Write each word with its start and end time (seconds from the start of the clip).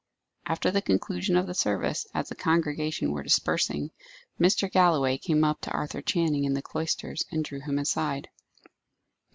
After 0.47 0.71
the 0.71 0.81
conclusion 0.81 1.35
of 1.37 1.45
the 1.45 1.53
service, 1.53 2.07
as 2.11 2.29
the 2.29 2.33
congregation 2.35 3.11
were 3.11 3.21
dispersing, 3.21 3.91
Mr. 4.39 4.67
Galloway 4.67 5.19
came 5.19 5.43
up 5.43 5.61
to 5.61 5.71
Arthur 5.71 6.01
Channing 6.01 6.43
in 6.45 6.55
the 6.55 6.61
cloisters, 6.63 7.23
and 7.31 7.43
drew 7.45 7.59
him 7.59 7.77
aside. 7.77 8.27